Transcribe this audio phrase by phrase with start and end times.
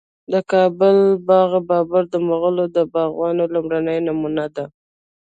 [0.31, 0.97] د کابل
[1.27, 4.65] باغ بابر د مغلو د باغونو لومړنی نمونه ده